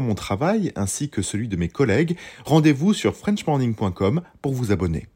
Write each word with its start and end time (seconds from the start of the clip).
mon 0.00 0.14
travail 0.14 0.72
ainsi 0.76 1.08
que 1.08 1.22
celui 1.22 1.48
de 1.48 1.56
mes 1.56 1.68
collègues, 1.68 2.16
rendez-vous 2.44 2.94
sur 2.94 3.16
frenchmorning.com 3.16 4.22
pour 4.42 4.52
vous 4.52 4.72
abonner. 4.72 5.08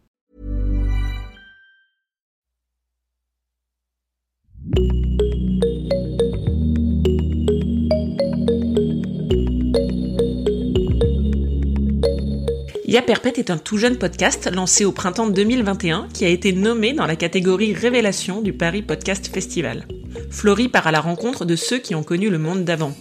Ya 12.88 13.02
Perpète 13.02 13.38
est 13.38 13.50
un 13.50 13.58
tout 13.58 13.76
jeune 13.76 13.98
podcast 13.98 14.50
lancé 14.50 14.86
au 14.86 14.92
printemps 14.92 15.28
2021 15.28 16.08
qui 16.14 16.24
a 16.24 16.28
été 16.28 16.54
nommé 16.54 16.94
dans 16.94 17.04
la 17.04 17.16
catégorie 17.16 17.74
Révélation 17.74 18.40
du 18.40 18.54
Paris 18.54 18.80
Podcast 18.80 19.28
Festival. 19.30 19.86
Florie 20.30 20.68
part 20.68 20.86
à 20.86 20.90
la 20.90 21.02
rencontre 21.02 21.44
de 21.44 21.54
ceux 21.54 21.78
qui 21.78 21.94
ont 21.94 22.02
connu 22.02 22.30
le 22.30 22.38
monde 22.38 22.64
d'avant, 22.64 22.94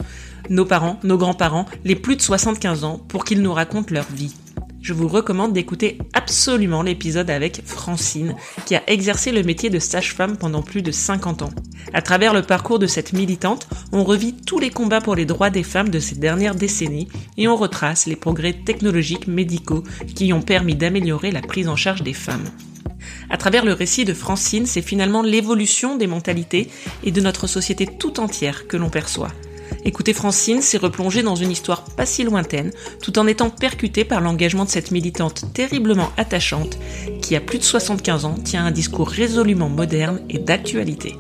nos 0.50 0.66
parents, 0.66 1.00
nos 1.04 1.18
grands-parents, 1.18 1.66
les 1.84 1.96
plus 1.96 2.16
de 2.16 2.22
75 2.22 2.84
ans, 2.84 3.00
pour 3.08 3.26
qu'ils 3.26 3.42
nous 3.42 3.54
racontent 3.54 3.94
leur 3.94 4.06
vie. 4.12 4.36
Je 4.82 4.94
vous 4.94 5.10
recommande 5.10 5.52
d'écouter 5.52 5.98
absolument 6.14 6.82
l'épisode 6.82 7.30
avec 7.30 7.62
Francine, 7.66 8.36
qui 8.66 8.76
a 8.76 8.84
exercé 8.88 9.34
le 9.34 9.44
métier 9.44 9.70
de 9.70 9.80
sage-femme 9.80 10.38
pendant 10.38 10.62
plus 10.62 10.82
de 10.82 10.92
50 10.92 11.42
ans. 11.42 11.50
À 11.94 12.02
travers 12.02 12.34
le 12.34 12.42
parcours 12.42 12.80
de 12.80 12.88
cette 12.88 13.12
militante, 13.12 13.68
on 13.92 14.06
revit 14.06 14.34
tous 14.34 14.60
les 14.60 14.70
combats 14.70 15.02
pour 15.02 15.16
les 15.16 15.26
droits 15.26 15.50
des 15.50 15.64
femmes 15.64 15.90
de 15.90 16.00
ces 16.00 16.16
dernières 16.16 16.56
décennies 16.56 17.10
et 17.38 17.50
on 17.50 17.58
retrace 17.58 18.06
les 18.06 18.16
progrès 18.16 18.54
technologiques 18.54 19.28
médicaux 19.28 19.84
qui 20.16 20.32
ont 20.32 20.42
permis 20.42 20.76
d'améliorer 20.76 21.32
la 21.32 21.42
prise 21.42 21.68
en 21.68 21.76
charge 21.76 22.04
des 22.04 22.14
femmes. 22.14 22.50
À 23.30 23.38
travers 23.38 23.66
le 23.66 23.74
récit 23.74 24.06
de 24.06 24.14
Francine, 24.14 24.66
c'est 24.66 24.82
finalement 24.82 25.22
l'évolution 25.22 25.98
des 25.98 26.08
mentalités 26.08 26.70
et 27.04 27.12
de 27.12 27.20
notre 27.20 27.48
société 27.48 27.88
tout 27.88 28.22
entière 28.22 28.68
que 28.68 28.78
l'on 28.78 28.90
perçoit. 28.90 29.32
Écouter 29.86 30.14
Francine, 30.14 30.62
c'est 30.62 30.78
replonger 30.78 31.24
dans 31.24 31.36
une 31.36 31.52
histoire 31.52 31.84
pas 31.84 32.06
si 32.06 32.24
lointaine, 32.24 32.72
tout 33.02 33.18
en 33.20 33.28
étant 33.28 33.50
percuté 33.50 34.04
par 34.04 34.22
l'engagement 34.22 34.66
de 34.66 34.70
cette 34.70 34.92
militante 34.92 35.46
terriblement 35.54 36.12
attachante, 36.18 36.78
qui 37.22 37.36
a 37.36 37.42
plus 37.42 37.60
de 37.60 37.64
75 37.64 38.26
ans 38.26 38.36
tient 38.44 38.66
un 38.66 38.72
discours 38.72 39.10
résolument 39.10 39.70
moderne 39.70 40.22
et 40.30 40.40
d'actualité. 40.40 41.16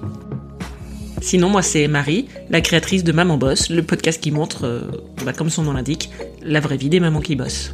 Sinon, 1.22 1.50
moi 1.50 1.62
c'est 1.62 1.88
Marie, 1.88 2.28
la 2.50 2.62
créatrice 2.62 3.04
de 3.04 3.12
Maman 3.12 3.38
Boss, 3.38 3.70
le 3.70 3.84
podcast 3.84 4.22
qui 4.22 4.32
montre, 4.32 4.66
euh, 4.66 4.82
bah, 5.26 5.34
comme 5.34 5.50
son 5.50 5.64
nom 5.64 5.74
l'indique, 5.74 6.10
la 6.44 6.60
vraie 6.60 6.78
vie 6.78 6.90
des 6.90 7.00
mamans 7.00 7.22
qui 7.22 7.36
bossent. 7.36 7.74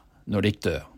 når 0.31 0.41
de 0.41 0.47
ikke 0.47 0.69
dør. 0.69 0.90